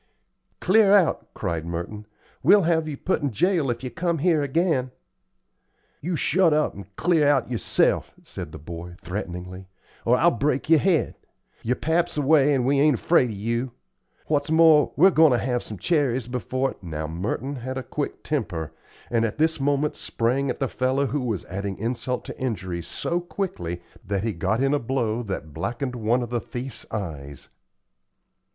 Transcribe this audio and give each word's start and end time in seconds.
"Clear 0.59 0.91
out," 0.95 1.31
cried 1.35 1.63
Merton. 1.63 2.07
"We'll 2.41 2.63
have 2.63 2.87
you 2.87 2.97
put 2.97 3.21
in 3.21 3.29
jail 3.29 3.69
if 3.69 3.83
you 3.83 3.91
come 3.91 4.17
here 4.17 4.41
again." 4.41 4.89
"You 6.01 6.15
shut 6.15 6.55
up 6.55 6.73
and 6.73 6.95
clear 6.95 7.27
out 7.27 7.51
yerself," 7.51 8.15
said 8.23 8.51
the 8.51 8.57
boy, 8.57 8.95
threateningly, 8.99 9.67
"or 10.03 10.17
I'll 10.17 10.31
break 10.31 10.71
yer 10.71 10.79
head. 10.79 11.17
Yer 11.61 11.75
pap's 11.75 12.17
away, 12.17 12.51
and 12.55 12.65
we 12.65 12.79
ain't 12.79 12.95
afraid 12.99 13.29
of 13.29 13.35
you. 13.35 13.73
What's 14.25 14.49
more, 14.49 14.91
we're 14.95 15.11
goin' 15.11 15.33
ter 15.33 15.37
have 15.45 15.61
some 15.61 15.77
cherries 15.77 16.27
before" 16.27 16.75
Now 16.81 17.05
Merton 17.05 17.57
had 17.57 17.77
a 17.77 17.83
quick 17.83 18.23
temper, 18.23 18.71
and 19.11 19.23
at 19.23 19.37
this 19.37 19.59
moment 19.59 19.95
sprang 19.95 20.49
at 20.49 20.57
the 20.59 20.67
fellow 20.67 21.05
who 21.05 21.21
was 21.21 21.45
adding 21.45 21.77
insult 21.77 22.25
to 22.25 22.39
injury, 22.41 22.81
so 22.81 23.19
quickly 23.19 23.83
that 24.03 24.23
he 24.23 24.33
got 24.33 24.61
in 24.63 24.73
a 24.73 24.79
blow 24.79 25.21
that 25.21 25.53
blackened 25.53 25.93
one 25.95 26.23
of 26.23 26.31
the 26.31 26.41
thief's 26.41 26.87
eyes. 26.89 27.49